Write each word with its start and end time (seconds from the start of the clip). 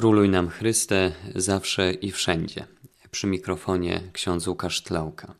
Króluj 0.00 0.28
nam 0.28 0.48
Chryste, 0.48 1.12
zawsze 1.34 1.92
i 1.92 2.10
wszędzie. 2.10 2.66
Przy 3.10 3.26
mikrofonie 3.26 4.00
ksiądz 4.12 4.46
Łukasz 4.46 4.82
Tlałka. 4.82 5.34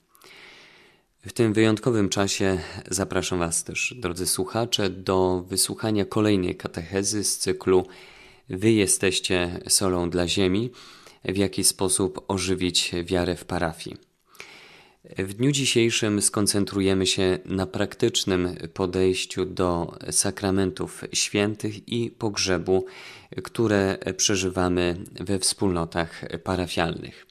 W 1.27 1.33
tym 1.33 1.53
wyjątkowym 1.53 2.09
czasie 2.09 2.59
zapraszam 2.91 3.39
Was 3.39 3.65
też, 3.65 3.95
drodzy 3.99 4.27
słuchacze, 4.27 4.91
do 4.91 5.45
wysłuchania 5.49 6.05
kolejnej 6.05 6.57
katechezy 6.57 7.25
z 7.25 7.39
cyklu 7.39 7.87
Wy 8.49 8.73
jesteście 8.73 9.61
solą 9.69 10.11
dla 10.11 10.29
ziemi, 10.29 10.71
w 11.25 11.37
jaki 11.37 11.65
sposób 11.65 12.25
ożywić 12.29 12.93
wiarę 13.05 13.37
w 13.37 13.45
parafii. 13.45 14.10
W 15.05 15.35
dniu 15.35 15.53
dzisiejszym 15.53 16.23
skoncentrujemy 16.23 17.07
się 17.07 17.39
na 17.45 17.67
praktycznym 17.67 18.57
podejściu 18.75 19.47
do 19.47 19.99
sakramentów 20.11 21.05
świętych 21.13 21.89
i 21.89 22.11
pogrzebu, 22.11 22.87
które 23.43 23.99
przeżywamy 24.17 24.97
we 25.21 25.39
wspólnotach 25.39 26.25
parafialnych. 26.45 27.27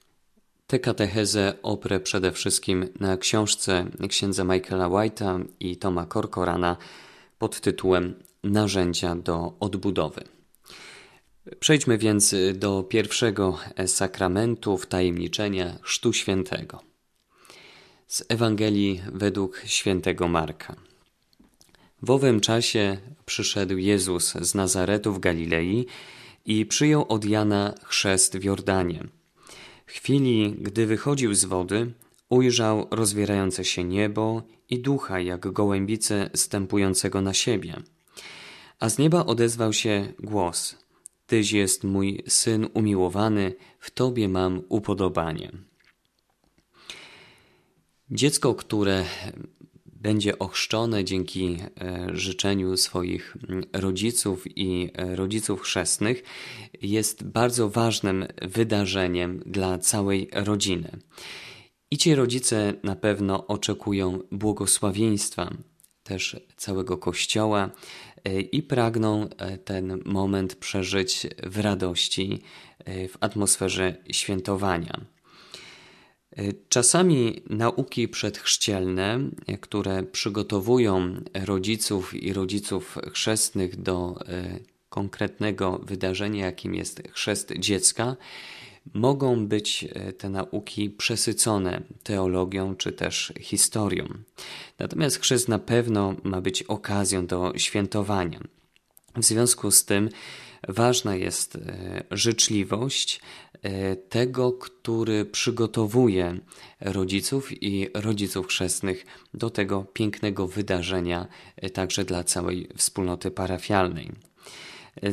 Tę 0.68 0.80
katechezę 0.80 1.54
oprę 1.64 2.00
przede 2.00 2.32
wszystkim 2.32 2.88
na 3.00 3.18
książce 3.18 3.86
księdza 4.10 4.44
Michaela 4.44 4.90
White'a 4.90 5.46
i 5.60 5.78
Toma 5.78 6.06
Corcorana 6.06 6.78
pod 7.40 7.62
tytułem 7.62 8.24
Narzędzia 8.44 9.16
do 9.16 9.54
odbudowy. 9.60 10.22
Przejdźmy 11.60 11.98
więc 11.98 12.36
do 12.54 12.84
pierwszego 12.84 13.58
sakramentu 13.86 14.78
wtajemniczenia 14.78 15.80
Chrztu 15.82 16.14
Świętego. 16.14 16.89
Z 18.10 18.24
Ewangelii 18.30 19.02
według 19.14 19.62
świętego 19.66 20.28
Marka. 20.28 20.76
W 22.02 22.12
owym 22.12 22.42
czasie 22.42 22.98
przyszedł 23.26 23.78
Jezus 23.78 24.34
z 24.42 24.56
Nazaretu 24.56 25.14
w 25.14 25.20
Galilei 25.20 25.86
i 26.46 26.66
przyjął 26.66 27.06
od 27.10 27.26
Jana 27.26 27.74
chrzest 27.84 28.38
w 28.38 28.44
Jordanie. 28.44 29.04
W 29.86 29.92
chwili, 29.92 30.56
gdy 30.62 30.86
wychodził 30.86 31.34
z 31.34 31.46
wody, 31.46 31.92
ujrzał 32.30 32.88
rozwierające 32.92 33.66
się 33.66 33.84
niebo 33.84 34.44
i 34.70 34.80
ducha 34.80 35.20
jak 35.20 35.52
gołębice 35.52 36.30
stępującego 36.36 37.22
na 37.22 37.34
siebie. 37.34 37.76
A 38.80 38.90
z 38.90 38.98
nieba 38.98 39.26
odezwał 39.26 39.74
się 39.74 40.14
głos: 40.20 40.76
Tyś 41.28 41.52
jest 41.52 41.84
mój 41.84 42.24
syn 42.28 42.70
umiłowany, 42.74 43.54
w 43.80 43.92
tobie 43.92 44.30
mam 44.30 44.62
upodobanie. 44.70 45.69
Dziecko, 48.12 48.56
które 48.56 49.06
będzie 49.86 50.40
ochrzczone 50.40 51.04
dzięki 51.04 51.58
e, 51.82 52.08
życzeniu 52.14 52.78
swoich 52.78 53.38
rodziców 53.74 54.58
i 54.58 54.90
e, 54.94 55.16
rodziców 55.16 55.62
chrzestnych, 55.62 56.24
jest 56.82 57.24
bardzo 57.24 57.70
ważnym 57.70 58.28
wydarzeniem 58.42 59.44
dla 59.46 59.78
całej 59.78 60.30
rodziny. 60.34 60.92
I 61.92 61.98
ci 61.98 62.16
rodzice 62.16 62.74
na 62.84 62.96
pewno 62.96 63.48
oczekują 63.48 64.20
błogosławieństwa 64.32 65.54
też 66.04 66.36
całego 66.58 66.98
Kościoła 66.98 67.70
e, 68.24 68.42
i 68.42 68.64
pragną 68.64 69.30
ten 69.66 70.02
moment 70.06 70.56
przeżyć 70.56 71.28
w 71.44 71.60
radości, 71.60 72.42
w 72.86 73.14
atmosferze 73.20 73.98
świętowania. 74.12 75.19
Czasami 76.70 77.42
nauki 77.50 78.08
przedchrzcielne, 78.08 79.20
które 79.62 80.04
przygotowują 80.04 81.22
rodziców 81.46 82.14
i 82.14 82.34
rodziców 82.34 82.98
chrzestnych 83.14 83.82
do 83.82 84.16
e, 84.28 84.60
konkretnego 84.90 85.80
wydarzenia, 85.84 86.46
jakim 86.46 86.76
jest 86.76 87.04
chrzest 87.12 87.54
dziecka, 87.60 88.16
mogą 88.94 89.48
być 89.48 89.88
te 90.18 90.30
nauki 90.30 90.90
przesycone 90.90 91.82
teologią 92.04 92.76
czy 92.76 92.92
też 92.92 93.34
historią. 93.40 94.08
Natomiast 94.80 95.20
chrzest 95.20 95.48
na 95.48 95.60
pewno 95.60 96.16
ma 96.24 96.42
być 96.42 96.64
okazją 96.64 97.26
do 97.26 97.54
świętowania. 97.58 98.40
W 99.16 99.24
związku 99.24 99.72
z 99.72 99.86
tym 99.86 100.10
ważna 100.68 101.16
jest 101.16 101.58
życzliwość 102.12 103.22
tego, 104.10 104.54
który 104.54 105.26
przygotowuje 105.26 106.40
rodziców 106.82 107.64
i 107.64 107.88
rodziców 107.94 108.48
chrzestnych 108.48 109.06
do 109.34 109.50
tego 109.50 109.86
pięknego 109.94 110.48
wydarzenia, 110.48 111.28
e, 111.56 111.70
także 111.70 112.06
dla 112.06 112.24
całej 112.24 112.70
wspólnoty 112.78 113.32
parafialnej. 113.32 114.12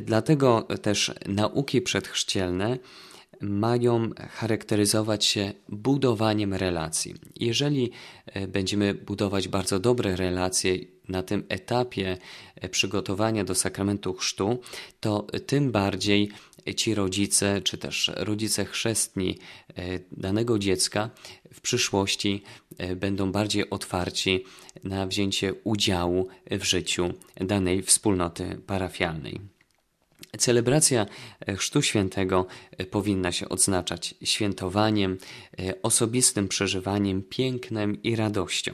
Dlatego 0.01 0.63
też 0.83 1.15
nauki 1.27 1.83
przedchrzcielne 1.83 2.79
mają 3.41 4.11
charakteryzować 4.31 5.25
się 5.25 5.53
budowaniem 5.69 6.55
relacji. 6.55 7.15
Jeżeli 7.41 7.91
będziemy 8.49 8.95
budować 8.95 9.49
bardzo 9.49 9.79
dobre 9.79 10.17
relacje 10.17 10.77
na 11.09 11.23
tym 11.23 11.45
etapie 11.49 12.19
e, 12.55 12.69
przygotowania 12.69 13.45
do 13.45 13.55
sakramentu 13.55 14.15
chrztu, 14.15 14.61
to 15.01 15.27
tym 15.47 15.73
bardziej 15.73 16.31
ci 16.77 16.95
rodzice, 16.95 17.61
czy 17.61 17.79
też 17.79 18.11
rodzice 18.17 18.65
chrzestni 18.65 19.39
e, 19.69 19.99
danego 20.13 20.59
dziecka 20.59 21.11
w 21.55 21.61
przyszłości 21.61 22.43
e, 22.79 22.97
będą 22.97 23.33
bardziej 23.33 23.71
otwarci 23.71 24.45
na 24.85 25.07
wzięcie 25.07 25.55
udziału 25.55 26.29
w 26.51 26.65
życiu 26.65 27.15
danej 27.37 27.83
wspólnoty 27.83 28.61
parafialnej. 28.67 29.41
Celebracja 30.39 31.07
Chrztu 31.57 31.83
Świętego 31.83 32.47
powinna 32.91 33.33
się 33.33 33.49
odznaczać 33.49 34.15
świętowaniem, 34.23 35.19
osobistym 35.83 36.49
przeżywaniem, 36.49 37.23
pięknem 37.23 38.03
i 38.03 38.17
radością 38.17 38.73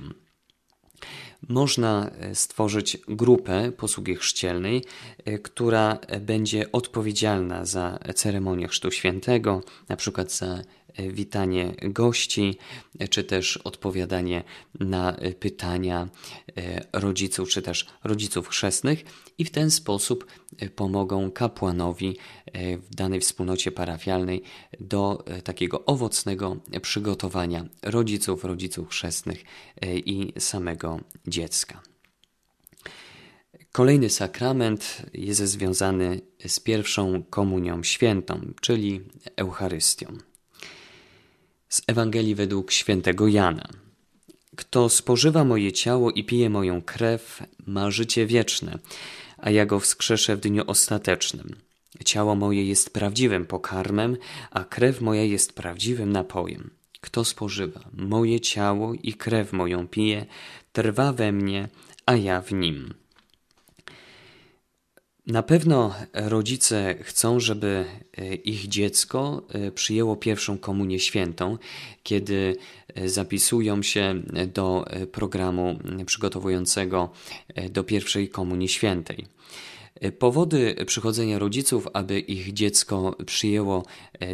można 1.48 2.10
e, 2.10 2.34
stworzyć 2.34 2.98
grupę 3.08 3.72
posługi 3.72 4.16
chrzcielnej, 4.16 4.84
e, 5.24 5.38
która 5.38 5.98
będzie 6.20 6.72
odpowiedzialna 6.72 7.64
za 7.64 7.98
ceremonię 8.14 8.68
Chrztu 8.68 8.90
Świętego, 8.90 9.62
na 9.88 9.96
przykład 9.96 10.32
za 10.32 10.46
E, 10.46 10.64
witanie 10.98 11.74
gości, 11.82 12.58
e, 12.98 13.08
czy 13.08 13.24
też 13.24 13.56
odpowiadanie 13.56 14.44
na 14.80 15.16
e, 15.16 15.32
pytania 15.32 16.08
rodziców, 16.92 17.48
czy 17.48 17.62
też 17.62 17.86
rodziców 18.04 18.48
chrzestnych, 18.48 19.04
i 19.38 19.44
w 19.44 19.50
ten 19.50 19.70
sposób 19.70 20.26
pomogą 20.76 21.30
kapłanowi 21.30 22.16
w 22.90 22.94
danej 22.94 23.20
wspólnocie 23.20 23.72
parafialnej 23.72 24.42
do 24.80 25.24
takiego 25.44 25.84
owocnego 25.84 26.56
przygotowania 26.82 27.64
rodziców, 27.82 28.44
rodziców 28.44 28.88
chrzestnych 28.88 29.44
i 29.86 30.32
samego 30.38 31.00
dziecka. 31.26 31.82
Kolejny 33.72 34.10
sakrament 34.10 35.02
jest 35.14 35.40
związany 35.40 36.20
z 36.46 36.60
pierwszą 36.60 37.22
komunią 37.30 37.82
świętą, 37.82 38.40
czyli 38.60 39.00
Eucharystią. 39.36 40.06
Z 41.72 41.82
Ewangelii 41.86 42.34
według 42.34 42.72
świętego 42.72 43.28
Jana. 43.28 43.68
Kto 44.56 44.88
spożywa 44.88 45.44
moje 45.44 45.72
ciało 45.72 46.10
i 46.10 46.24
pije 46.24 46.50
moją 46.50 46.82
krew, 46.82 47.42
ma 47.66 47.90
życie 47.90 48.26
wieczne, 48.26 48.78
a 49.38 49.50
ja 49.50 49.66
go 49.66 49.80
wskrzeszę 49.80 50.36
w 50.36 50.40
dniu 50.40 50.64
ostatecznym. 50.66 51.56
Ciało 52.04 52.34
moje 52.34 52.64
jest 52.64 52.92
prawdziwym 52.92 53.46
pokarmem, 53.46 54.16
a 54.50 54.64
krew 54.64 55.00
moja 55.00 55.24
jest 55.24 55.52
prawdziwym 55.52 56.12
napojem. 56.12 56.70
Kto 57.00 57.24
spożywa 57.24 57.80
moje 57.92 58.40
ciało 58.40 58.94
i 58.94 59.14
krew 59.14 59.52
moją 59.52 59.88
pije, 59.88 60.26
trwa 60.72 61.12
we 61.12 61.32
mnie, 61.32 61.68
a 62.06 62.16
ja 62.16 62.40
w 62.40 62.52
nim. 62.52 62.94
Na 65.26 65.42
pewno 65.42 65.94
rodzice 66.12 66.94
chcą, 67.02 67.40
żeby 67.40 67.84
e, 68.18 68.34
ich 68.34 68.68
dziecko 68.68 69.42
e, 69.48 69.72
przyjęło 69.72 70.16
pierwszą 70.16 70.58
komunię 70.58 70.98
świętą, 70.98 71.58
kiedy 72.02 72.56
e, 72.94 73.08
zapisują 73.08 73.82
się 73.82 74.22
do 74.54 74.84
programu 75.12 75.78
przygotowującego 76.06 77.10
do 77.70 77.84
pierwszej 77.84 78.28
komunii 78.28 78.68
świętej. 78.68 79.26
Powody 80.18 80.76
przychodzenia 80.86 81.38
rodziców, 81.38 81.88
aby 81.92 82.20
ich 82.20 82.52
dziecko 82.52 83.16
przyjęło 83.26 83.84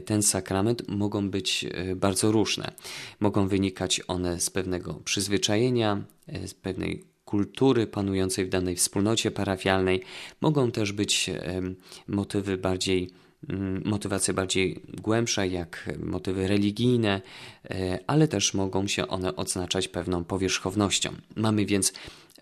ten 0.04 0.22
sakrament, 0.22 0.88
mogą 0.88 1.30
być 1.30 1.66
bardzo 1.96 2.32
różne. 2.32 2.72
Mogą 3.20 3.48
wynikać 3.48 4.00
one 4.08 4.40
z 4.40 4.50
pewnego 4.50 4.94
przyzwyczajenia, 4.94 6.04
z 6.46 6.54
pewnej 6.54 7.04
kultury 7.28 7.86
panującej 7.86 8.46
w 8.46 8.48
danej 8.48 8.76
wspólnocie 8.76 9.30
parafialnej. 9.30 10.02
Mogą 10.40 10.70
też 10.70 10.92
być 10.92 11.30
motywy 12.06 12.56
bardziej 12.56 13.10
mm, 13.48 13.82
motywacje 13.84 14.34
bardziej 14.34 14.80
głębsze, 15.02 15.48
jak 15.48 15.90
motywy 15.98 16.48
religijne, 16.48 17.20
e, 17.70 17.98
ale 18.06 18.28
też 18.28 18.54
mogą 18.54 18.86
się 18.86 19.08
one 19.08 19.36
odznaczać 19.36 19.88
pewną 19.88 20.24
powierzchownością. 20.24 21.10
Mamy 21.36 21.66
więc 21.66 21.92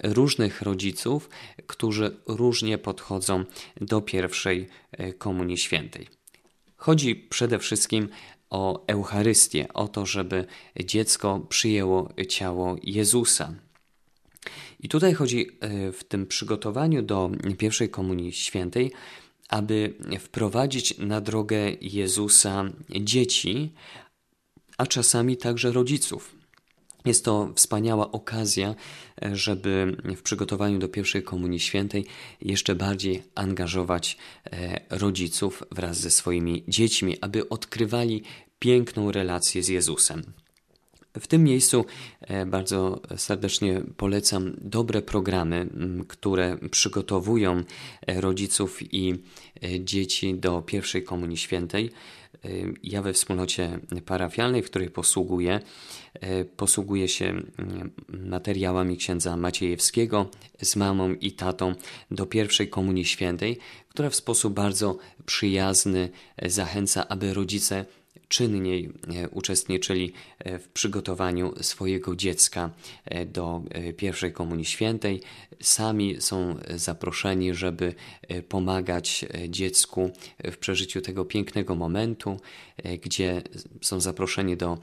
różnych 0.02 0.62
rodziców, 0.62 1.30
którzy 1.66 2.16
różnie 2.26 2.78
podchodzą 2.78 3.44
do 3.80 4.00
pierwszej 4.00 4.68
e, 4.92 5.12
komunii 5.12 5.58
świętej. 5.58 6.06
Chodzi 6.76 7.16
przede 7.16 7.58
wszystkim 7.58 8.08
o 8.50 8.86
Eucharystię, 8.86 9.72
o 9.74 9.88
to, 9.88 10.06
żeby 10.06 10.44
dziecko 10.84 11.40
przyjęło 11.48 12.12
ciało 12.28 12.76
Jezusa. 12.82 13.65
I 14.80 14.88
tutaj 14.88 15.14
chodzi 15.14 15.46
e, 15.60 15.92
w 15.92 16.04
tym 16.04 16.26
przygotowaniu 16.26 17.02
do 17.02 17.30
pierwszej 17.58 17.90
komunii 17.90 18.32
świętej, 18.32 18.92
aby 19.48 19.94
wprowadzić 20.20 20.98
na 20.98 21.20
drogę 21.20 21.70
Jezusa 21.80 22.64
dzieci, 22.90 23.72
a 24.78 24.86
czasami 24.86 25.36
także 25.36 25.72
rodziców. 25.72 26.36
Jest 27.04 27.24
to 27.24 27.52
wspaniała 27.54 28.12
okazja, 28.12 28.74
e, 29.22 29.36
żeby 29.36 29.96
w 30.16 30.22
przygotowaniu 30.22 30.78
do 30.78 30.88
pierwszej 30.88 31.22
komunii 31.22 31.60
świętej 31.60 32.06
jeszcze 32.42 32.74
bardziej 32.74 33.22
angażować 33.34 34.16
e, 34.44 34.80
rodziców 34.90 35.62
wraz 35.70 36.00
ze 36.00 36.10
swoimi 36.10 36.64
dziećmi, 36.68 37.16
aby 37.20 37.48
odkrywali 37.48 38.22
piękną 38.58 39.12
relację 39.12 39.62
z 39.62 39.68
Jezusem. 39.68 40.22
W 41.20 41.26
tym 41.26 41.44
miejscu 41.44 41.84
e, 42.20 42.46
bardzo 42.46 43.00
serdecznie 43.16 43.82
polecam 43.96 44.56
dobre 44.60 45.02
programy, 45.02 45.68
które 46.08 46.58
przygotowują 46.70 47.62
rodziców 48.06 48.94
i 48.94 49.14
dzieci 49.80 50.34
do 50.34 50.62
pierwszej 50.62 51.04
komunii 51.04 51.36
świętej. 51.36 51.90
Ja 52.82 53.02
we 53.02 53.12
wspólnocie 53.12 53.78
parafialnej, 54.06 54.62
w 54.62 54.66
której 54.66 54.90
posługuję, 54.90 55.60
e, 56.14 56.44
posługuję 56.44 57.08
się 57.08 57.34
materiałami 58.08 58.96
księdza 58.96 59.36
Maciejewskiego 59.36 60.30
z 60.62 60.76
mamą 60.76 61.12
i 61.14 61.32
tatą 61.32 61.74
do 62.10 62.26
pierwszej 62.26 62.68
komunii 62.68 63.04
świętej, 63.04 63.58
która 63.88 64.10
w 64.10 64.14
sposób 64.14 64.54
bardzo 64.54 64.98
przyjazny 65.26 66.08
e, 66.36 66.50
zachęca, 66.50 67.08
aby 67.08 67.34
rodzice 67.34 67.84
czynniej 68.28 68.92
e, 69.14 69.28
uczestniczyli 69.28 70.12
e, 70.38 70.58
w 70.58 70.68
przygotowaniu 70.68 71.54
swojego 71.62 72.16
dziecka 72.16 72.70
e, 73.04 73.26
do 73.26 73.62
pierwszej 73.96 74.32
Komunii 74.32 74.64
Świętej. 74.64 75.20
Sami 75.62 76.20
są 76.20 76.56
zaproszeni, 76.74 77.54
żeby 77.54 77.94
pomagać 78.48 79.24
dziecku 79.48 80.10
w 80.44 80.56
przeżyciu 80.56 81.00
tego 81.00 81.24
pięknego 81.24 81.74
momentu, 81.74 82.40
gdzie 83.02 83.42
są 83.82 84.00
zaproszeni 84.00 84.56
do 84.56 84.78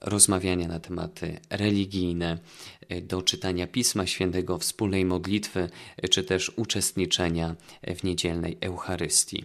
rozmawiania 0.00 0.68
na 0.68 0.80
tematy 0.80 1.40
religijne, 1.50 2.38
do 3.02 3.22
czytania 3.22 3.66
Pisma 3.66 4.06
Świętego, 4.06 4.58
wspólnej 4.58 5.04
modlitwy, 5.04 5.70
czy 6.10 6.24
też 6.24 6.52
uczestniczenia 6.56 7.56
w 7.96 8.04
niedzielnej 8.04 8.58
Eucharystii. 8.60 9.44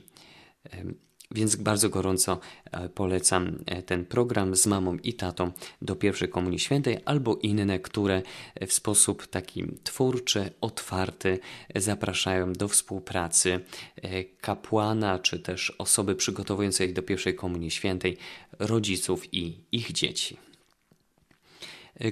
Więc 1.32 1.56
bardzo 1.56 1.90
gorąco 1.90 2.40
e, 2.72 2.90
polecam 2.90 3.58
e, 3.66 3.84
ten 3.84 4.06
program 4.06 4.56
z 4.56 4.68
mamą 4.68 4.98
i 5.04 5.14
tatą 5.14 5.52
do 5.82 5.96
pierwszej 5.96 6.30
Komunii 6.30 6.60
Świętej 6.60 6.98
albo 7.06 7.36
inne, 7.36 7.80
które 7.80 8.22
w 8.68 8.74
sposób 8.74 9.28
taki 9.28 9.64
twórczy, 9.84 10.52
otwarty 10.62 11.40
zapraszają 11.76 12.54
do 12.54 12.68
współpracy 12.68 13.60
e, 13.96 14.24
kapłana 14.24 15.20
czy 15.20 15.40
też 15.40 15.72
osoby 15.72 16.16
przygotowującej 16.16 16.94
do 16.94 17.02
pierwszej 17.02 17.36
Komunii 17.36 17.72
Świętej, 17.72 18.18
rodziców 18.60 19.34
i 19.34 19.60
ich 19.72 19.92
dzieci. 19.92 20.38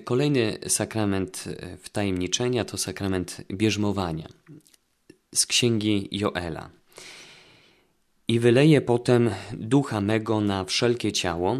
Kolejny 0.04 0.58
sakrament 0.68 1.44
wtajemniczenia 1.82 2.66
to 2.66 2.78
sakrament 2.78 3.42
bierzmowania 3.52 4.28
z 5.36 5.46
księgi 5.46 6.08
Joela. 6.12 6.83
I 8.28 8.40
wyleje 8.40 8.82
potem 8.82 9.30
ducha 9.54 10.02
mego 10.02 10.42
na 10.42 10.66
wszelkie 10.66 11.12
ciało, 11.12 11.60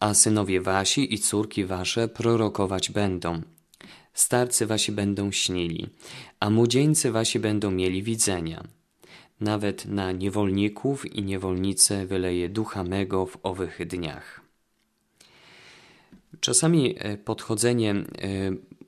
a 0.00 0.14
synowie 0.14 0.60
wasi 0.60 1.14
i 1.14 1.18
córki 1.18 1.64
wasze 1.64 2.08
prorokować 2.08 2.90
będą. 2.90 3.42
Starcy 4.12 4.66
wasi 4.66 4.92
będą 4.92 5.32
śnili, 5.32 5.86
a 6.40 6.50
młodzieńcy 6.50 7.12
wasi 7.12 7.38
będą 7.38 7.70
mieli 7.70 8.02
widzenia. 8.02 8.64
Nawet 9.40 9.86
na 9.86 10.12
niewolników 10.12 11.16
i 11.16 11.22
niewolnice 11.22 12.06
wyleje 12.06 12.48
ducha 12.48 12.84
mego 12.84 13.26
w 13.26 13.38
owych 13.42 13.86
dniach. 13.86 14.40
Czasami 16.40 16.94
e, 16.98 17.16
podchodzenie 17.16 17.90
e, 17.90 18.04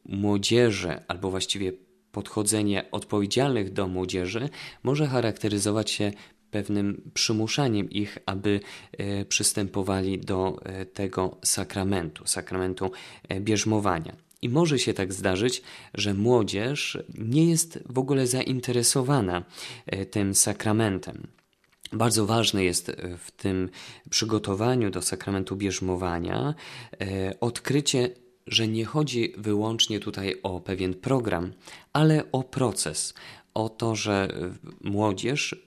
młodzieży, 0.04 1.00
albo 1.08 1.30
właściwie 1.30 1.72
podchodzenie 2.12 2.90
odpowiedzialnych 2.90 3.72
do 3.72 3.88
młodzieży 3.88 4.48
może 4.82 5.06
charakteryzować 5.06 5.90
się 5.90 6.12
pewnym 6.50 7.10
przymuszaniem 7.14 7.90
ich, 7.90 8.18
aby 8.26 8.60
e, 8.92 9.24
przystępowali 9.24 10.18
do 10.18 10.60
e, 10.62 10.86
tego 10.86 11.36
sakramentu, 11.44 12.26
sakramentu 12.26 12.90
e, 13.28 13.40
bierzmowania. 13.40 14.16
I 14.42 14.48
może 14.48 14.78
się 14.78 14.94
tak 14.94 15.12
zdarzyć, 15.12 15.62
że 15.94 16.14
młodzież 16.14 16.98
nie 17.18 17.50
jest 17.50 17.78
w 17.88 17.98
ogóle 17.98 18.26
zainteresowana 18.26 19.44
tym 20.10 20.34
sakramentem. 20.34 21.26
Bardzo 21.92 22.26
ważne 22.26 22.64
jest 22.64 22.92
w 23.18 23.30
tym 23.30 23.68
przygotowaniu 24.10 24.90
do 24.90 25.02
sakramentu 25.02 25.56
bierzmowania 25.56 26.54
odkrycie, 27.40 28.10
że 28.46 28.68
nie 28.68 28.84
chodzi 28.84 29.32
wyłącznie 29.36 30.00
tutaj 30.00 30.34
o 30.42 30.60
pewien 30.60 30.94
program, 30.94 31.52
ale 31.92 32.32
o 32.32 32.42
proces, 32.42 33.14
o 33.58 33.68
to, 33.68 33.96
że 33.96 34.28
młodzież 34.80 35.64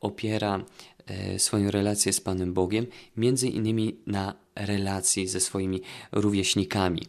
opiera 0.00 0.64
e, 1.06 1.38
swoją 1.38 1.70
relację 1.70 2.12
z 2.12 2.20
Panem 2.20 2.54
Bogiem, 2.54 2.86
między 3.16 3.48
innymi 3.48 3.96
na 4.06 4.45
relacji 4.56 5.28
ze 5.28 5.40
swoimi 5.40 5.80
rówieśnikami. 6.12 7.02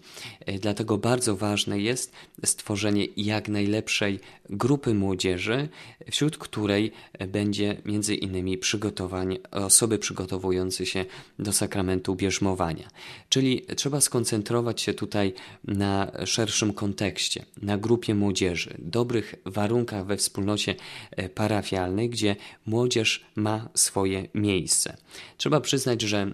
E, 0.45 0.59
dlatego 0.59 0.97
bardzo 0.97 1.35
ważne 1.35 1.79
jest 1.79 2.11
stworzenie 2.45 3.07
jak 3.17 3.49
najlepszej 3.49 4.19
grupy 4.49 4.93
młodzieży, 4.93 5.69
wśród 6.11 6.37
której 6.37 6.91
będzie 7.27 7.81
między 7.85 8.15
innymi 8.15 8.57
przygotowanie, 8.57 9.37
osoby 9.51 9.99
przygotowujące 9.99 10.85
się 10.85 11.05
do 11.39 11.53
sakramentu 11.53 12.15
bierzmowania. 12.15 12.87
Czyli 13.29 13.65
trzeba 13.75 14.01
skoncentrować 14.01 14.81
się 14.81 14.93
tutaj 14.93 15.33
na 15.63 16.11
szerszym 16.25 16.73
kontekście, 16.73 17.45
na 17.61 17.77
grupie 17.77 18.15
młodzieży, 18.15 18.75
dobrych 18.79 19.35
warunkach 19.45 20.05
we 20.05 20.17
wspólnocie 20.17 20.75
e, 21.11 21.29
parafialnej, 21.29 22.09
gdzie 22.09 22.35
młodzież 22.65 23.25
ma 23.35 23.69
swoje 23.73 24.27
miejsce. 24.33 24.97
Trzeba 25.37 25.61
przyznać, 25.61 26.01
że 26.01 26.31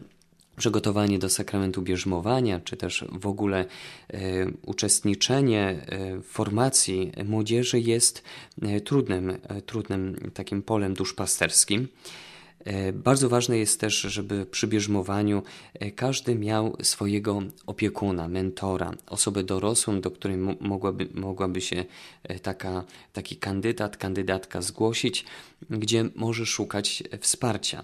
przygotowanie 0.58 1.20
do 1.20 1.30
sakramentu 1.30 1.82
bierzmowania, 1.82 2.60
czy 2.60 2.78
też 2.78 3.06
w 3.12 3.28
ogóle 3.28 3.66
e, 4.14 4.18
uczestniczenie 4.66 5.68
e, 5.68 6.18
w 6.18 6.26
formacji 6.26 7.12
młodzieży 7.26 7.80
jest 7.80 8.24
e, 8.62 8.82
trudnym, 8.82 9.30
e, 9.30 9.62
trudnym 9.62 10.32
takim 10.34 10.62
polem 10.62 10.94
duszpasterskim. 10.94 11.88
E, 12.66 12.94
bardzo 12.94 13.30
ważne 13.30 13.58
jest 13.58 13.80
też, 13.80 14.02
żeby 14.02 14.46
przy 14.46 14.68
bierzmowaniu 14.68 15.44
e, 15.74 15.92
każdy 15.92 16.36
miał 16.36 16.78
swojego 16.82 17.42
opiekuna, 17.66 18.28
mentora, 18.28 18.92
osobę 19.08 19.44
dorosłą, 19.44 20.02
do 20.02 20.12
której 20.12 20.38
mogłaby, 20.60 21.08
mogłaby 21.14 21.62
się 21.62 21.86
taka, 22.42 22.84
taki 23.14 23.36
kandydat, 23.36 23.98
kandydatka 23.98 24.62
zgłosić, 24.62 25.26
gdzie 25.70 26.06
może 26.16 26.46
szukać 26.46 27.04
wsparcia. 27.20 27.84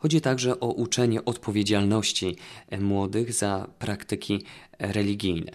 Chodzi 0.00 0.20
także 0.20 0.60
o 0.60 0.66
uczenie 0.66 1.24
odpowiedzialności 1.24 2.36
młodych 2.80 3.32
za 3.32 3.70
praktyki 3.78 4.42
religijne. 4.78 5.52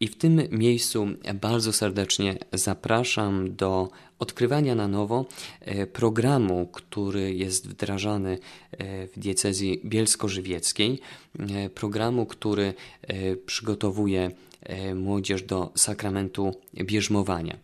I 0.00 0.08
w 0.08 0.16
tym 0.16 0.42
miejscu 0.50 1.06
bardzo 1.34 1.72
serdecznie 1.72 2.38
zapraszam 2.52 3.56
do 3.56 3.90
odkrywania 4.18 4.74
na 4.74 4.88
nowo 4.88 5.24
e, 5.60 5.86
programu, 5.86 6.66
który 6.66 7.34
jest 7.34 7.68
wdrażany 7.68 8.38
e, 8.70 9.06
w 9.06 9.18
diecezji 9.18 9.80
bielsko-żywieckiej, 9.84 11.00
e, 11.38 11.70
programu, 11.70 12.26
który 12.26 12.74
przygotowuje 13.46 14.30
młodzież 14.94 15.42
do 15.42 15.72
sakramentu 15.74 16.54
bierzmowania. 16.74 17.56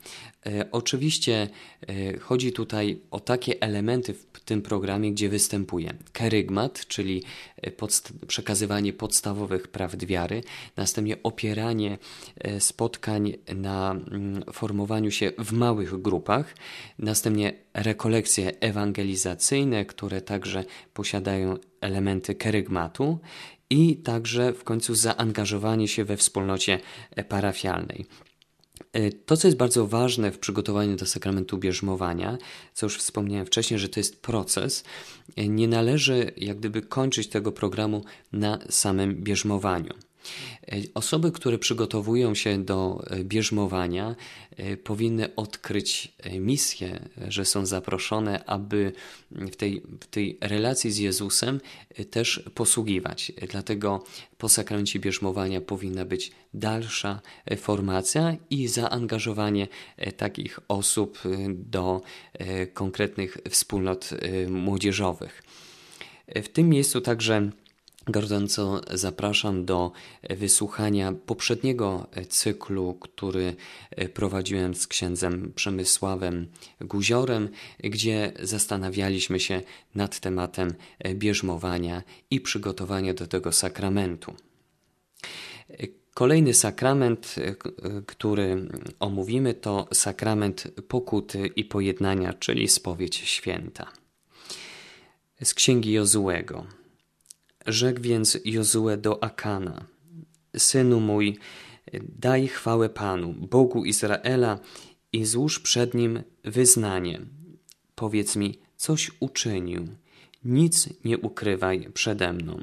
E, 0.48 0.70
oczywiście 0.72 1.48
e, 1.88 2.18
chodzi 2.18 2.52
tutaj 2.52 3.00
o 3.10 3.20
takie 3.20 3.60
elementy 3.60 4.14
w 4.14 4.40
tym 4.40 4.62
programie, 4.62 5.12
gdzie 5.12 5.28
występuje 5.28 5.94
kerygmat, 6.12 6.86
czyli 6.86 7.22
e, 7.56 7.70
podst 7.70 8.12
przekazywanie 8.26 8.92
podstawowych 8.92 9.68
prawd 9.68 10.06
wiary, 10.06 10.42
następnie 10.76 11.22
opieranie 11.22 11.98
spotkań 12.58 13.34
na 13.54 13.90
mm, 13.90 14.42
formowaniu 14.52 15.10
się 15.10 15.32
w 15.38 15.52
małych 15.52 16.02
grupach, 16.02 16.54
następnie 16.98 17.52
rekolekcje 17.74 18.60
ewangelizacyjne, 18.60 19.84
które 19.84 20.20
także 20.20 20.64
posiadają 20.94 21.56
elementy 21.80 22.34
kerygmatu 22.34 23.18
i 23.70 23.96
także 23.96 24.52
w 24.52 24.64
końcu 24.64 24.94
zaangażowanie 24.94 25.88
się 25.88 26.04
we 26.04 26.16
wspólnocie 26.16 26.80
parafialnej. 27.28 28.06
E, 28.92 29.12
to, 29.12 29.36
co 29.36 29.48
jest 29.48 29.58
bardzo 29.58 29.86
ważne 29.86 30.32
w 30.32 30.38
przygotowaniu 30.38 30.96
do 30.96 31.06
sakramentu 31.06 31.58
bierzmowania, 31.58 32.38
co 32.74 32.86
już 32.86 32.98
wspomniałem 32.98 33.46
wcześniej, 33.46 33.80
że 33.80 33.88
to 33.88 34.00
jest 34.00 34.22
proces, 34.22 34.84
e, 35.36 35.48
nie 35.48 35.68
należy 35.68 36.32
jak 36.36 36.58
gdyby 36.58 36.82
kończyć 36.82 37.28
tego 37.28 37.52
programu 37.52 38.04
na 38.32 38.58
samym 38.70 39.14
bierzmowaniu. 39.14 40.07
E, 40.72 40.76
osoby, 40.94 41.32
które 41.32 41.58
przygotowują 41.58 42.34
się 42.34 42.64
do 42.64 43.04
e, 43.06 43.24
bierzmowania, 43.24 44.16
e, 44.56 44.76
powinny 44.76 45.34
odkryć 45.36 46.12
misję, 46.40 47.08
że 47.28 47.44
są 47.44 47.66
zaproszone, 47.66 48.44
aby 48.44 48.92
w 49.30 49.56
tej, 49.56 49.82
w 50.00 50.06
tej 50.06 50.38
relacji 50.40 50.92
z 50.92 50.98
Jezusem 50.98 51.60
też 52.10 52.42
posługiwać. 52.54 53.32
Dlatego 53.50 54.04
po 54.38 54.48
sakramencie 54.48 54.98
bierzmowania 54.98 55.60
powinna 55.60 56.04
być 56.04 56.32
dalsza 56.54 57.20
formacja 57.56 58.36
i 58.50 58.68
zaangażowanie 58.68 59.68
takich 60.16 60.60
osób 60.68 61.18
do 61.54 62.02
konkretnych 62.74 63.38
wspólnot 63.50 64.10
młodzieżowych. 64.48 65.42
W 66.28 66.48
tym 66.48 66.68
miejscu 66.68 67.00
także 67.00 67.50
Gorąco 68.08 68.80
zapraszam 68.90 69.64
do 69.64 69.92
wysłuchania 70.30 71.12
poprzedniego 71.12 72.06
cyklu, 72.28 72.94
który 72.94 73.56
prowadziłem 74.14 74.74
z 74.74 74.86
księdzem 74.86 75.52
Przemysławem 75.54 76.46
Guziorem, 76.80 77.48
gdzie 77.78 78.32
zastanawialiśmy 78.42 79.40
się 79.40 79.62
nad 79.94 80.20
tematem 80.20 80.74
bierzmowania 81.14 82.02
i 82.30 82.40
przygotowania 82.40 83.14
do 83.14 83.26
tego 83.26 83.52
sakramentu. 83.52 84.34
Kolejny 86.14 86.54
sakrament, 86.54 87.34
który 88.06 88.68
omówimy, 89.00 89.54
to 89.54 89.88
sakrament 89.92 90.68
pokuty 90.88 91.46
i 91.46 91.64
pojednania, 91.64 92.32
czyli 92.32 92.68
spowiedź 92.68 93.16
święta. 93.16 93.86
Z 95.42 95.54
księgi 95.54 95.92
Jozułego. 95.92 96.66
Rzekł 97.68 98.00
więc 98.00 98.38
Jozue 98.44 98.96
do 98.96 99.22
Akana: 99.22 99.86
Synu 100.56 101.00
mój, 101.00 101.38
daj 102.18 102.48
chwałę 102.48 102.88
Panu, 102.88 103.32
Bogu 103.32 103.84
Izraela, 103.84 104.58
i 105.12 105.24
złóż 105.24 105.60
przed 105.60 105.94
nim 105.94 106.22
wyznanie. 106.44 107.20
Powiedz 107.94 108.36
mi, 108.36 108.58
coś 108.76 109.10
uczynił, 109.20 109.88
nic 110.44 110.88
nie 111.04 111.18
ukrywaj 111.18 111.90
przede 111.94 112.32
mną. 112.32 112.60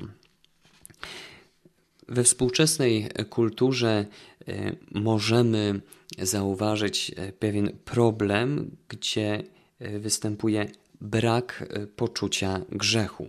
We 2.08 2.24
współczesnej 2.24 3.10
kulturze 3.30 4.06
e, 4.48 4.76
możemy 4.92 5.82
zauważyć 6.20 7.12
e, 7.16 7.32
pewien 7.34 7.78
problem, 7.86 8.76
gdzie 8.90 9.44
e, 9.80 10.00
występuje 10.00 10.72
brak 11.06 11.70
poczucia 11.96 12.62
grzechu. 12.70 13.28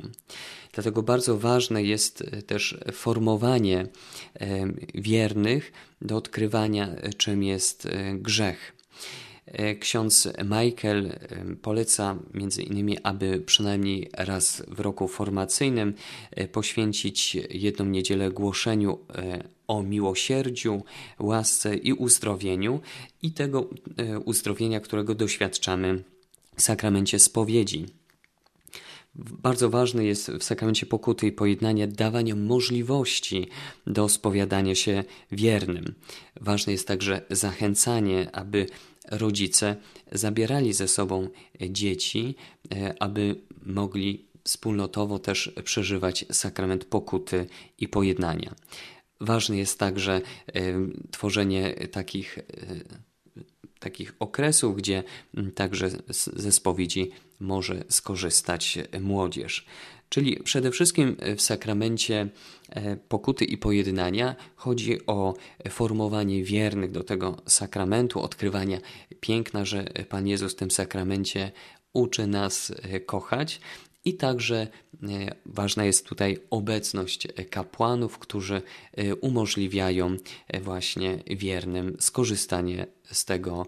Dlatego 0.77 1.03
bardzo 1.03 1.39
ważne 1.39 1.83
jest 1.83 2.23
e, 2.23 2.43
też 2.43 2.79
formowanie 2.93 3.79
e, 3.81 4.67
wiernych 4.95 5.73
do 6.03 6.17
odkrywania, 6.17 6.89
e, 6.89 7.13
czym 7.13 7.43
jest 7.43 7.89
grzech. 8.15 8.77
Ksiądz 9.81 10.29
Michael 10.45 11.19
poleca 11.63 12.19
między 12.35 12.63
innymi, 12.63 12.99
aby 13.03 13.41
przynajmniej 13.47 14.11
raz 14.13 14.63
w 14.69 14.81
roku 14.81 15.09
formacyjnym 15.09 15.95
poświęcić 16.53 17.35
jedną 17.51 17.85
niedzielę 17.85 18.31
głoszeniu 18.31 18.99
o 19.67 19.83
miłosierdziu, 19.83 20.83
łasce 21.19 21.77
i 21.77 21.93
uzdrowieniu 21.93 22.81
i 23.23 23.33
tego 23.33 23.71
uzdrowienia, 24.25 24.81
którego 24.81 25.15
doświadczamy 25.15 26.05
sakramencie 26.57 27.19
spowiedzi. 27.19 27.87
Bardzo 29.43 29.71
ważne 29.71 30.05
jest 30.05 30.31
w 30.31 30.45
sakramencie 30.45 30.87
pokuty 30.87 31.27
i 31.27 31.33
pojednania 31.33 31.87
dawanie 31.87 32.35
możliwości 32.35 33.49
do 33.87 34.09
spowiadania 34.09 34.75
się 34.75 35.05
wiernym. 35.33 35.95
Ważne 36.41 36.73
jest 36.73 36.89
także 36.89 37.21
zachęcanie, 37.31 38.31
aby 38.33 38.67
rodzice 39.11 39.77
zabierali 40.13 40.73
ze 40.73 40.89
sobą 40.89 41.29
dzieci, 41.61 42.35
e, 42.75 42.95
aby 43.03 43.41
mogli 43.67 44.27
wspólnotowo 44.45 45.19
też 45.19 45.53
przeżywać 45.65 46.25
sakrament 46.33 46.85
pokuty 46.85 47.47
i 47.79 47.89
pojednania. 47.89 48.55
Ważne 49.21 49.57
jest 49.57 49.79
także 49.79 50.13
e, 50.15 50.23
tworzenie 51.11 51.75
takich 51.75 52.39
e, 52.39 52.43
takich 53.87 54.15
okresów, 54.21 54.77
gdzie 54.77 55.03
mm, 55.35 55.53
także 55.53 55.91
ze 56.37 56.53
spowiedzi 56.53 57.11
może 57.41 57.85
skorzystać 57.89 58.79
młodzież. 59.01 59.67
Czyli 60.09 60.43
przede 60.43 60.71
wszystkim 60.71 61.17
w 61.37 61.43
sakramencie 61.43 62.29
e, 62.71 62.97
pokuty 62.97 63.45
i 63.45 63.57
pojednania 63.59 64.37
chodzi 64.57 65.07
o 65.07 65.35
formowanie 65.71 66.45
wiernych 66.45 66.91
do 66.91 67.03
tego 67.03 67.37
sakramentu, 67.47 68.21
odkrywania 68.21 68.79
piękna, 69.21 69.65
że 69.65 69.85
Pan 70.09 70.27
Jezus 70.27 70.53
w 70.53 70.57
tym 70.57 70.71
sakramencie 70.71 71.53
uczy 71.93 72.27
nas 72.27 72.73
e, 72.83 73.01
kochać 73.01 73.61
i 74.07 74.15
także 74.15 74.57
e, 75.03 75.35
ważna 75.47 75.85
jest 75.85 76.07
tutaj 76.07 76.39
obecność 76.51 77.29
kapłanów, 77.51 78.19
którzy 78.19 78.63
e, 78.93 79.15
umożliwiają 79.15 80.17
e, 80.49 80.61
właśnie 80.61 81.19
wiernym 81.27 81.97
skorzystanie 82.01 82.87
z 83.13 83.25
tego 83.25 83.67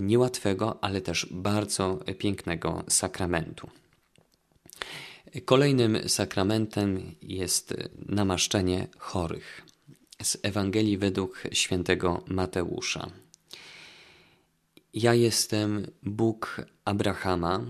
niełatwego, 0.00 0.84
ale 0.84 1.00
też 1.00 1.26
bardzo 1.30 2.00
pięknego 2.18 2.84
sakramentu. 2.88 3.70
Kolejnym 5.44 6.08
sakramentem 6.08 7.14
jest 7.22 7.74
namaszczenie 8.06 8.88
chorych 8.98 9.62
z 10.22 10.36
Ewangelii 10.42 10.98
według 10.98 11.42
świętego 11.52 12.24
Mateusza. 12.26 13.10
Ja 14.94 15.14
jestem 15.14 15.86
Bóg 16.02 16.66
Abrahama, 16.84 17.60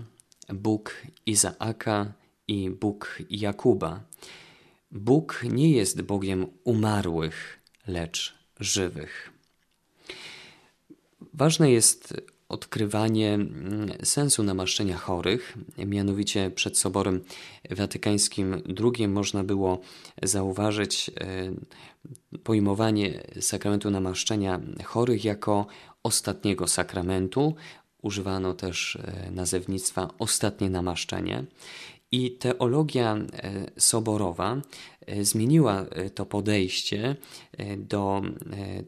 Bóg 0.53 0.93
Izaaka 1.25 2.13
i 2.47 2.69
Bóg 2.69 3.19
Jakuba. 3.29 4.03
Bóg 4.91 5.43
nie 5.49 5.71
jest 5.71 6.01
Bogiem 6.01 6.47
umarłych, 6.63 7.59
lecz 7.87 8.35
żywych. 8.59 9.31
Ważne 11.33 11.71
jest 11.71 12.13
odkrywanie 12.49 13.33
mm, 13.33 13.91
sensu 14.03 14.43
namaszczenia 14.43 14.97
chorych. 14.97 15.57
Mianowicie 15.77 16.51
przed 16.51 16.77
Soborem 16.77 17.23
Watykańskim 17.69 18.63
II 18.83 19.07
można 19.07 19.43
było 19.43 19.81
zauważyć 20.23 21.11
e, 21.19 21.51
pojmowanie 22.43 23.23
sakramentu 23.41 23.91
namaszczenia 23.91 24.59
chorych 24.83 25.25
jako 25.25 25.67
ostatniego 26.03 26.67
sakramentu, 26.67 27.55
używano 28.07 28.53
też 28.53 28.95
e, 28.95 29.31
nazewnictwa 29.31 30.09
ostatnie 30.19 30.69
namaszczenie. 30.69 31.43
I 32.11 32.31
teologia 32.31 33.15
e, 33.15 33.25
soborowa 33.77 34.61
e, 35.05 35.25
zmieniła 35.25 35.85
to 36.15 36.25
podejście 36.25 37.15
do 37.77 38.21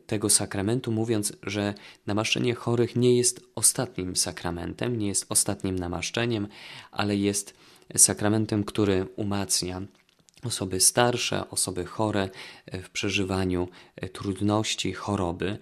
tego 0.07 0.29
sakramentu, 0.29 0.91
mówiąc, 0.91 1.33
że 1.43 1.73
namaszczenie 2.07 2.55
chorych 2.55 2.95
nie 2.95 3.17
jest 3.17 3.41
ostatnim 3.55 4.15
sakramentem, 4.15 4.99
nie 4.99 5.07
jest 5.07 5.25
ostatnim 5.29 5.79
namaszczeniem, 5.79 6.47
ale 6.91 7.15
jest 7.15 7.53
sakramentem, 7.95 8.63
który 8.63 9.07
umacnia 9.15 9.81
osoby 10.43 10.79
starsze, 10.79 11.49
osoby 11.49 11.85
chore 11.85 12.29
w 12.83 12.89
przeżywaniu 12.89 13.67
trudności, 14.13 14.93
choroby 14.93 15.57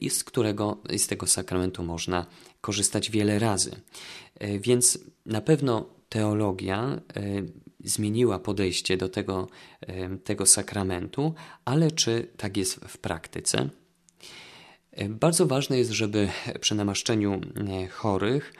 i 0.00 0.10
z 0.10 0.24
którego 0.24 0.78
z 0.96 1.06
tego 1.06 1.26
sakramentu 1.26 1.82
można 1.82 2.26
korzystać 2.60 3.10
wiele 3.10 3.38
razy. 3.38 3.70
E, 4.38 4.58
więc 4.58 4.98
na 5.26 5.40
pewno 5.40 5.86
teologia 6.08 7.00
e, 7.16 7.22
zmieniła 7.84 8.38
podejście 8.38 8.96
do 8.96 9.08
tego, 9.08 9.48
e, 9.80 10.18
tego 10.18 10.46
sakramentu, 10.46 11.34
ale 11.64 11.90
czy 11.90 12.28
tak 12.36 12.56
jest 12.56 12.74
w 12.74 12.98
praktyce? 12.98 13.68
Bardzo 15.08 15.46
ważne 15.46 15.78
jest, 15.78 15.90
żeby 15.90 16.28
przy 16.60 16.74
namaszczeniu 16.74 17.40
chorych 17.90 18.52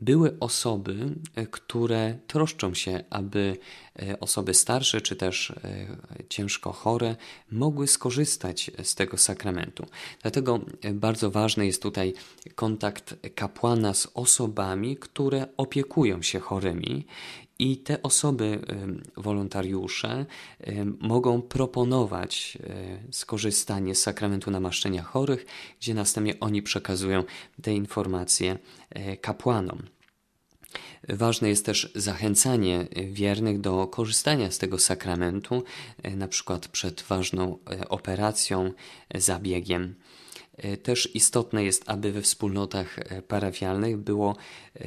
były 0.00 0.36
osoby, 0.40 1.14
które 1.50 2.18
troszczą 2.26 2.74
się, 2.74 3.04
aby 3.10 3.56
osoby 4.20 4.54
starsze 4.54 5.00
czy 5.00 5.16
też 5.16 5.52
ciężko 6.28 6.72
chore 6.72 7.16
mogły 7.50 7.86
skorzystać 7.86 8.70
z 8.82 8.94
tego 8.94 9.18
sakramentu. 9.18 9.86
Dlatego 10.22 10.60
bardzo 10.94 11.30
ważny 11.30 11.66
jest 11.66 11.82
tutaj 11.82 12.14
kontakt 12.54 13.14
kapłana 13.34 13.94
z 13.94 14.08
osobami, 14.14 14.96
które 14.96 15.46
opiekują 15.56 16.22
się 16.22 16.40
chorymi 16.40 17.06
i 17.62 17.76
te 17.76 18.02
osoby, 18.02 18.60
wolontariusze, 19.16 20.26
mogą 21.00 21.42
proponować 21.42 22.58
e, 22.60 23.12
skorzystanie 23.12 23.94
z 23.94 24.02
sakramentu 24.02 24.50
namaszczenia 24.50 25.02
chorych, 25.02 25.46
gdzie 25.80 25.94
następnie 25.94 26.40
oni 26.40 26.62
przekazują 26.62 27.24
te 27.62 27.74
informacje 27.74 28.58
e, 28.90 29.16
kapłanom. 29.16 29.82
Ważne 31.08 31.48
jest 31.48 31.66
też 31.66 31.92
zachęcanie 31.94 32.86
wiernych 33.12 33.60
do 33.60 33.86
korzystania 33.86 34.50
z 34.50 34.58
tego 34.58 34.78
sakramentu, 34.78 35.64
na 36.16 36.28
przykład 36.28 36.68
przed 36.68 37.02
ważną 37.02 37.58
operacją, 37.88 38.72
zabiegiem. 39.14 39.94
E, 40.56 40.76
też 40.76 41.14
istotne 41.14 41.64
jest, 41.64 41.82
aby 41.86 42.12
we 42.12 42.22
wspólnotach 42.22 42.98
e, 42.98 43.22
parafialnych 43.22 43.96
było 43.96 44.36
e, 44.76 44.84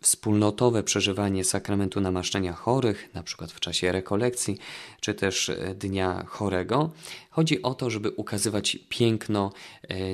wspólnotowe 0.00 0.82
przeżywanie 0.82 1.44
sakramentu 1.44 2.00
namaszczenia 2.00 2.52
chorych, 2.52 3.14
na 3.14 3.22
przykład 3.22 3.52
w 3.52 3.60
czasie 3.60 3.92
rekolekcji, 3.92 4.58
czy 5.00 5.14
też 5.14 5.52
Dnia 5.74 6.24
Chorego. 6.26 6.90
Chodzi 7.30 7.62
o 7.62 7.74
to, 7.74 7.90
żeby 7.90 8.10
ukazywać 8.10 8.78
piękno 8.88 9.52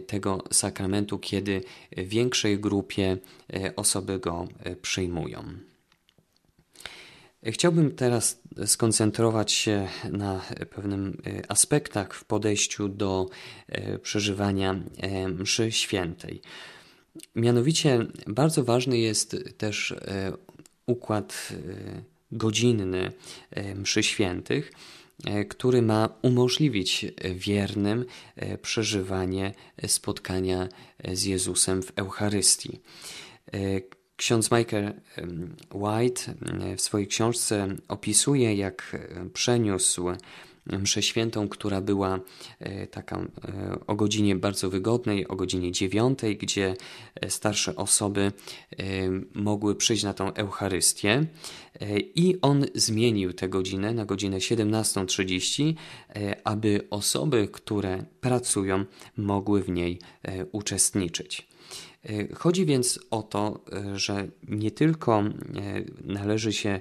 tego 0.07 0.45
sakramentu, 0.50 1.19
kiedy 1.19 1.62
większej 1.97 2.59
grupie 2.59 3.19
osoby 3.76 4.19
go 4.19 4.49
przyjmują. 4.83 5.45
Chciałbym 7.45 7.97
teraz 7.97 8.43
skoncentrować 8.65 9.53
się 9.53 9.89
na 10.11 10.41
pewnym 10.71 11.23
e, 11.27 11.51
aspektach 11.51 12.15
w 12.15 12.25
podejściu 12.25 12.89
do 12.89 13.29
e, 13.69 13.99
przeżywania 13.99 14.81
e, 14.97 15.29
mszy 15.29 15.73
świętej. 15.73 16.41
Mianowicie 17.35 18.07
bardzo 18.27 18.65
ważny 18.65 18.99
jest 18.99 19.37
też 19.59 19.95
układ 20.87 21.53
godzinny 22.33 23.13
mszy 23.75 24.03
świętych, 24.03 24.73
który 25.49 25.83
ma 25.83 26.09
umożliwić 26.23 27.07
wiernym 27.35 28.05
przeżywanie 28.63 29.55
spotkania 29.87 30.69
z 31.13 31.25
Jezusem 31.25 31.83
w 31.83 31.93
Eucharystii. 31.97 32.81
Ksiądz 34.16 34.50
Michael 34.50 34.94
White 35.75 36.35
w 36.76 36.80
swojej 36.80 37.06
książce 37.06 37.68
opisuje, 37.88 38.54
jak 38.54 38.96
przeniósł 39.32 40.08
mszę 40.66 41.02
świętą, 41.02 41.49
która 41.49 41.80
była 41.80 42.20
e, 42.58 42.87
taka 42.87 43.16
e, 43.18 43.26
o 43.87 43.94
godzinie 43.94 44.37
bardzo 44.37 44.70
wygodnej, 44.70 45.28
o 45.28 45.37
godzinie 45.37 45.73
dziewiątej, 45.73 46.37
gdzie 46.37 46.75
e, 47.14 47.30
starsze 47.30 47.76
osoby 47.76 48.32
mogły 49.35 49.75
przyjść 49.75 50.04
na 50.04 50.14
tą 50.14 50.35
Eucharystię 50.35 51.26
i 52.14 52.38
on 52.42 52.64
zmienił 52.75 53.32
tę 53.32 53.49
godzinę 53.49 53.94
na 53.94 54.04
godzinę 54.04 54.38
17.30, 54.38 55.75
aby 56.44 56.87
osoby, 56.90 57.49
które 57.52 58.04
pracują, 58.20 58.85
mogły 59.16 59.62
w 59.62 59.68
niej 59.68 59.99
uczestniczyć. 60.52 61.49
E, 62.09 62.35
chodzi 62.35 62.67
więc 62.67 63.01
o 63.11 63.23
to, 63.23 63.61
e, 63.73 63.99
że 63.99 64.29
nie 64.49 64.71
tylko 64.71 65.21
e, 65.21 65.33
należy 66.05 66.53
się 66.53 66.81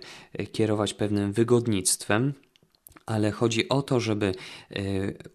kierować 0.52 0.94
pewnym 0.94 1.34
wygodnictwem, 1.34 2.34
ale 3.06 3.32
chodzi 3.32 3.70
o 3.70 3.82
to, 3.82 4.00
żeby 4.00 4.36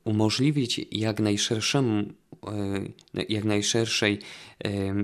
umożliwić 0.04 0.80
jak 0.90 1.20
najszerszemu 1.20 2.04
E, 2.46 3.24
jak 3.28 3.44
najszerszej 3.44 4.18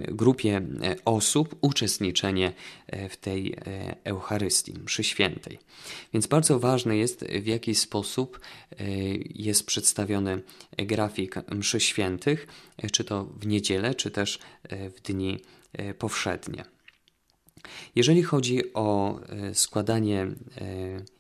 grupie 0.09 0.57
e, 0.57 0.97
osób 1.05 1.57
uczestniczenie 1.61 2.53
e, 2.87 3.09
w 3.09 3.17
tej 3.17 3.57
Eucharystii, 4.05 4.75
mszy 4.85 5.05
świętej. 5.05 5.59
Więc 6.13 6.27
bardzo 6.27 6.59
ważne 6.59 6.97
jest, 6.97 7.25
w 7.25 7.47
jaki 7.47 7.75
sposób 7.75 8.41
jest 9.35 9.67
przedstawiony 9.67 10.43
grafik 10.77 11.35
mszy 11.51 11.81
świętych, 11.81 12.47
czy 12.93 13.05
to 13.05 13.25
w 13.25 13.47
niedzielę, 13.47 13.95
czy 13.95 14.11
też 14.11 14.39
w 14.71 15.01
dni 15.01 15.41
powszednie. 15.99 16.76
Jeżeli 17.95 18.23
chodzi 18.23 18.75
o 18.75 19.21
składanie 19.53 20.27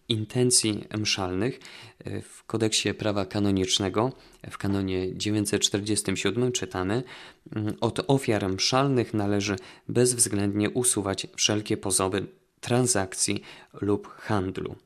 intencji 0.08 0.84
mszalnych 0.98 1.60
e, 2.04 2.20
w 2.22 2.44
kodeksie 2.44 2.94
prawa 2.94 3.26
kanonicznego, 3.26 4.12
w 4.50 4.58
kanonie 4.58 5.16
947 5.16 6.52
czytamy: 6.52 7.02
mm, 7.56 7.74
Od 7.80 8.00
ofiar 8.06 8.48
mszalnych 8.48 9.14
należy 9.14 9.56
bezwzględnie 9.88 10.70
usuwać 10.70 11.26
wszelkie 11.36 11.76
pozoby 11.76 12.26
transakcji 12.60 13.42
lub 13.80 14.08
handlu. 14.08 14.76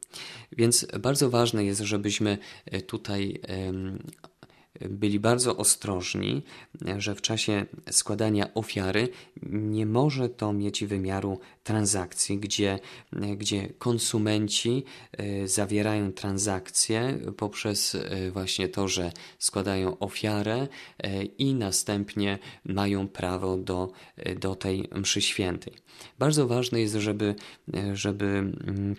Więc 0.53 0.87
bardzo 1.01 1.31
ważne 1.31 1.64
jest, 1.64 1.81
żebyśmy 1.81 2.38
e, 2.66 2.83
tutaj 2.83 3.40
byli 4.88 5.21
bardzo 5.21 5.57
ostrożni, 5.57 6.43
że 6.99 7.14
w 7.14 7.21
czasie 7.21 7.66
składania 7.90 8.55
ofiary 8.55 9.09
nie 9.53 9.87
może 9.87 10.29
to 10.29 10.53
mieć 10.53 10.85
wymiaru 10.85 11.40
transakcji, 11.62 12.38
gdzie, 12.38 12.79
gdzie 13.37 13.69
konsumenci 13.69 14.85
e, 15.12 15.49
zawierają 15.49 16.12
transakcje 16.12 17.19
poprzez 17.37 17.95
e, 17.95 18.31
właśnie 18.31 18.69
to, 18.69 18.88
że 18.88 19.12
składają 19.38 19.99
ofiarę 19.99 20.69
e, 20.99 21.25
i 21.25 21.55
następnie 21.55 22.38
mają 22.64 23.09
prawo 23.09 23.57
do, 23.57 23.93
do 24.40 24.55
tej 24.55 24.88
mszy 24.95 25.23
świętej. 25.23 25.75
Bardzo 26.19 26.47
ważne 26.47 26.81
jest, 26.81 26.95
żeby, 26.95 27.35
żeby 27.93 28.27
mm, 28.27 28.97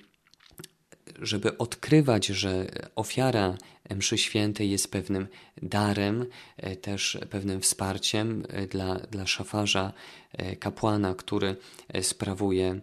żeby 1.22 1.58
odkrywać, 1.58 2.26
że 2.26 2.66
ofiara 2.96 3.58
mszy 3.96 4.18
świętej 4.18 4.72
jest 4.72 4.92
pewnym 4.92 5.28
darem, 5.62 6.26
e, 6.58 6.76
też 6.76 7.18
pewnym 7.30 7.62
wsparciem 7.62 8.44
e, 8.50 8.68
dla, 8.68 8.96
dla 8.96 9.28
szafarza, 9.28 9.94
e, 10.32 10.56
kapłana, 10.56 11.16
który 11.16 11.56
sprawuje 12.02 12.82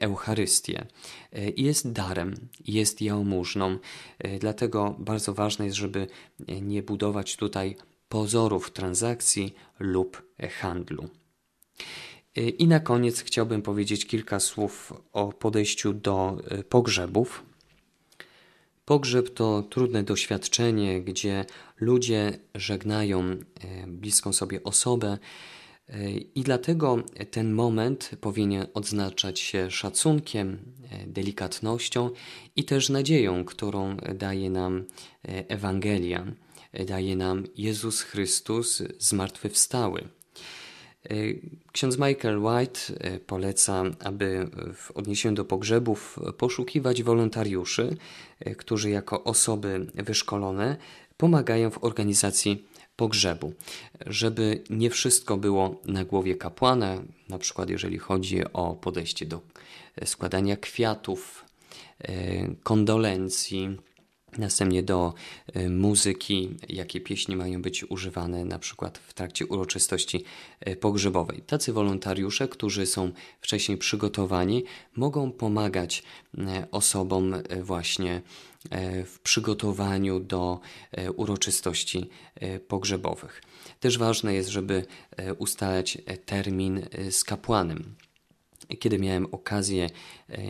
Eucharystię. 0.00 0.86
Jest 1.56 1.92
darem, 1.92 2.34
jest 2.66 3.02
jałmużną, 3.02 3.78
dlatego 4.40 4.96
bardzo 4.98 5.34
ważne 5.34 5.64
jest, 5.64 5.76
żeby 5.76 6.06
nie 6.62 6.82
budować 6.82 7.36
tutaj 7.36 7.76
pozorów 8.08 8.70
transakcji 8.70 9.54
lub 9.78 10.22
handlu. 10.60 11.08
I 12.58 12.66
na 12.66 12.80
koniec 12.80 13.22
chciałbym 13.22 13.62
powiedzieć 13.62 14.06
kilka 14.06 14.40
słów 14.40 14.92
o 15.12 15.32
podejściu 15.32 15.92
do 15.92 16.36
pogrzebów. 16.68 17.44
Pogrzeb 18.88 19.34
to 19.34 19.62
trudne 19.62 20.02
doświadczenie, 20.02 21.02
gdzie 21.02 21.44
ludzie 21.80 22.38
żegnają 22.54 23.22
e, 23.22 23.36
bliską 23.86 24.32
sobie 24.32 24.64
osobę. 24.64 25.18
E, 25.88 26.10
I 26.10 26.42
dlatego 26.42 27.02
ten 27.30 27.52
moment 27.52 28.10
powinien 28.20 28.66
odznaczać 28.74 29.40
się 29.40 29.70
szacunkiem, 29.70 30.58
e, 30.90 31.06
delikatnością 31.06 32.10
i 32.56 32.64
też 32.64 32.88
nadzieją, 32.88 33.44
którą 33.44 33.96
daje 33.96 34.50
nam 34.50 34.84
Ewangelia, 35.22 36.26
daje 36.86 37.16
nam 37.16 37.44
Jezus 37.56 38.00
Chrystus 38.00 38.82
zmartwychwstały. 38.98 40.08
Ksiądz 41.72 41.98
Michael 41.98 42.38
White 42.38 42.80
e, 43.00 43.18
poleca, 43.18 43.82
aby 44.04 44.50
w 44.74 44.90
odniesieniu 44.90 45.34
do 45.34 45.44
pogrzebów 45.44 46.18
poszukiwać 46.38 47.02
wolontariuszy, 47.02 47.96
e, 48.40 48.54
którzy 48.54 48.90
jako 48.90 49.24
osoby 49.24 49.86
wyszkolone 49.94 50.76
pomagają 51.16 51.70
w 51.70 51.84
organizacji 51.84 52.66
pogrzebu, 52.96 53.52
żeby 54.06 54.62
nie 54.70 54.90
wszystko 54.90 55.36
było 55.36 55.80
na 55.84 56.04
głowie 56.04 56.36
kapłana, 56.36 57.02
na 57.28 57.38
przykład 57.38 57.70
jeżeli 57.70 57.98
chodzi 57.98 58.42
o 58.52 58.74
podejście 58.74 59.26
do 59.26 59.40
składania 60.04 60.56
kwiatów, 60.56 61.44
e, 61.98 62.12
kondolencji, 62.62 63.76
Następnie 64.38 64.82
do 64.82 65.14
y, 65.56 65.70
muzyki, 65.70 66.56
jakie 66.68 67.00
pieśni 67.00 67.36
mają 67.36 67.62
być 67.62 67.90
używane 67.90 68.44
na 68.44 68.58
przykład 68.58 68.98
w 68.98 69.14
trakcie 69.14 69.46
uroczystości 69.46 70.24
y, 70.68 70.76
pogrzebowej. 70.76 71.42
Tacy 71.42 71.72
wolontariusze, 71.72 72.48
którzy 72.48 72.86
są 72.86 73.12
wcześniej 73.40 73.78
przygotowani, 73.78 74.64
mogą 74.96 75.32
pomagać 75.32 76.02
y, 76.34 76.40
osobom 76.70 77.34
właśnie 77.62 78.22
w 79.04 79.18
przygotowaniu 79.22 80.20
do 80.20 80.60
uroczystości 81.16 82.10
pogrzebowych. 82.68 83.42
Też 83.80 83.98
ważne 83.98 84.34
jest, 84.34 84.48
żeby 84.48 84.84
ustalać 85.38 85.98
termin 86.26 86.86
z 87.10 87.24
kapłanem. 87.24 87.94
Kiedy 88.78 88.98
miałem 88.98 89.26
okazję 89.32 89.90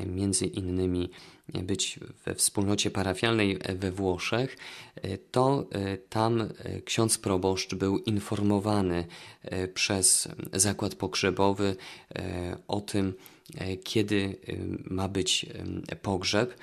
między 0.07 0.47
innymi 0.47 1.11
być 1.55 2.01
we 2.25 2.35
wspólnocie 2.35 2.91
parafialnej 2.91 3.59
we 3.75 3.93
Włoszech, 3.93 4.57
to 5.31 5.67
e, 5.73 5.97
tam 5.99 6.41
e, 6.41 6.81
ksiądz 6.81 7.19
proboszcz 7.19 7.75
był 7.75 7.99
informowany 7.99 9.07
e, 9.43 9.69
przez 9.69 10.29
zakład 10.53 10.95
pogrzebowy 10.95 11.77
o 12.69 12.81
tym, 12.81 13.15
kiedy 13.85 14.37
ma 14.91 15.09
być 15.09 15.47
pogrzeb. 16.03 16.55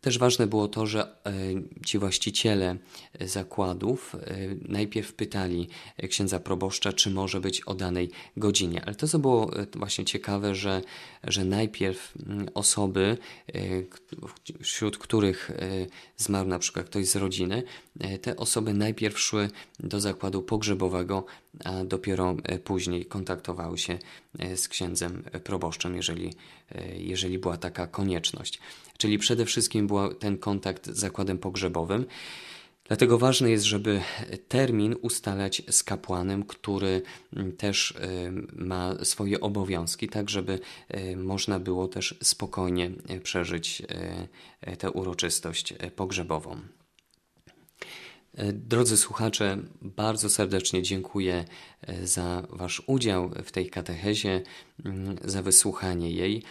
Też 0.00 0.18
ważne 0.18 0.46
było 0.46 0.68
to, 0.68 0.86
że 0.86 1.16
e, 1.26 1.32
ci 1.86 1.98
właściciele 1.98 2.76
zakładów 3.20 4.14
e, 4.14 4.18
najpierw 4.68 5.12
pytali 5.12 5.68
księdza 6.08 6.40
proboszcza, 6.40 6.92
czy 6.92 7.10
może 7.10 7.40
być 7.40 7.60
o 7.60 7.74
danej 7.74 8.10
godzinie. 8.36 8.84
Ale 8.84 8.94
to, 8.94 9.08
co 9.08 9.18
było 9.18 9.56
e, 9.56 9.66
właśnie 9.76 10.04
ciekawe, 10.04 10.54
że, 10.54 10.82
że 11.24 11.44
najpierw 11.44 12.14
mm, 12.26 12.48
osoby, 12.54 13.18
wśród 14.62 14.98
których 14.98 15.50
zmarł 16.16 16.48
na 16.48 16.58
przykład 16.58 16.86
ktoś 16.86 17.06
z 17.06 17.16
rodziny, 17.16 17.62
te 18.22 18.36
osoby 18.36 18.74
najpierw 18.74 19.20
szły 19.20 19.50
do 19.80 20.00
zakładu 20.00 20.42
pogrzebowego, 20.42 21.24
a 21.64 21.84
dopiero 21.84 22.36
później 22.64 23.06
kontaktowały 23.06 23.78
się 23.78 23.98
z 24.56 24.68
księdzem 24.68 25.22
proboszczem, 25.44 25.96
jeżeli, 25.96 26.32
jeżeli 26.96 27.38
była 27.38 27.56
taka 27.56 27.86
konieczność. 27.86 28.58
Czyli 28.98 29.18
przede 29.18 29.44
wszystkim 29.44 29.86
był 29.86 30.14
ten 30.14 30.38
kontakt 30.38 30.86
z 30.86 30.98
zakładem 30.98 31.38
pogrzebowym. 31.38 32.06
Dlatego 32.84 33.18
ważne 33.18 33.50
jest, 33.50 33.64
żeby 33.64 34.00
termin 34.48 34.96
ustalać 35.02 35.62
z 35.70 35.82
kapłanem, 35.82 36.44
który 36.44 37.02
też 37.58 37.90
y, 37.90 37.96
ma 38.52 39.04
swoje 39.04 39.40
obowiązki, 39.40 40.08
tak 40.08 40.30
żeby 40.30 40.58
można 41.16 41.58
było 41.60 41.88
też 41.88 42.14
spokojnie 42.22 42.90
przeżyć 43.22 43.82
tę 44.78 44.90
uroczystość 44.90 45.74
pogrzebową. 45.96 46.60
Drodzy 48.52 48.96
słuchacze, 48.96 49.58
bardzo 49.82 50.30
serdecznie 50.30 50.82
dziękuję 50.82 51.44
za 52.02 52.42
Wasz 52.50 52.82
udział 52.86 53.30
w 53.44 53.52
tej 53.52 53.70
katechezie, 53.70 54.42
mm, 54.84 55.16
za 55.24 55.42
wysłuchanie 55.42 56.10
jej. 56.10 56.42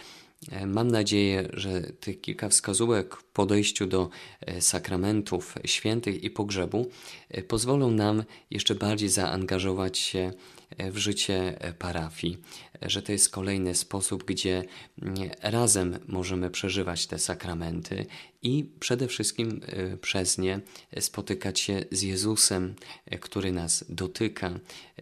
E, 0.50 0.66
mam 0.66 0.90
nadzieję, 0.90 1.48
że 1.52 1.80
tych 1.80 2.20
kilka 2.20 2.48
wskazówek 2.48 3.16
w 3.16 3.24
podejściu 3.24 3.86
do 3.86 4.10
e, 4.40 4.60
sakramentów 4.60 5.54
świętych 5.64 6.24
i 6.24 6.30
pogrzebu 6.30 6.90
e, 7.28 7.42
pozwolą 7.42 7.90
nam 7.90 8.24
jeszcze 8.50 8.74
bardziej 8.74 9.08
zaangażować 9.08 9.98
się 9.98 10.32
w 10.78 10.96
życie 10.96 11.58
parafii, 11.78 12.38
że 12.82 13.02
to 13.02 13.12
jest 13.12 13.30
kolejny 13.30 13.74
sposób, 13.74 14.24
gdzie 14.24 14.64
mm, 15.02 15.30
razem 15.42 15.98
możemy 16.08 16.50
przeżywać 16.50 17.06
te 17.06 17.18
sakramenty 17.18 18.06
i 18.42 18.64
przede 18.80 19.08
wszystkim 19.08 19.60
przez 20.00 20.38
nie 20.38 20.60
spotykać 21.00 21.60
się 21.60 21.84
z 21.90 22.02
Jezusem, 22.02 22.74
który 23.20 23.52
nas 23.52 23.84
dotyka, 23.88 24.50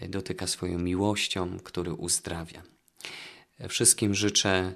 dotyka 0.09 0.47
swoją 0.47 0.79
miłością, 0.79 1.59
który 1.59 1.93
uzdrawia. 1.93 2.63
Wszystkim 3.69 4.15
życzę 4.15 4.75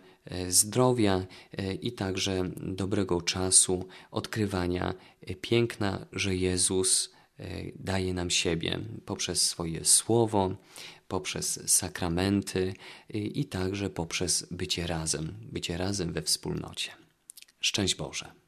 zdrowia 0.49 1.27
e, 1.53 1.75
i 1.75 1.93
także 1.93 2.43
dobrego 2.57 3.23
czasu 3.23 3.89
odkrywania 4.11 4.95
e, 5.21 5.35
piękna, 5.35 6.07
że 6.13 6.37
Jezus 6.37 7.11
daje 7.75 8.15
nam 8.15 8.31
siebie 8.31 8.79
poprzez 9.07 9.43
swoje 9.43 9.85
słowo, 9.85 10.57
poprzez 11.09 11.73
sakramenty 11.73 12.75
i 13.09 13.45
także 13.45 13.91
poprzez 13.91 14.47
bycie 14.51 14.87
razem, 14.87 15.35
bycie 15.53 15.77
razem 15.77 16.13
we 16.13 16.23
wspólnocie. 16.23 16.91
Szczęść 17.61 17.95
Boże. 17.95 18.40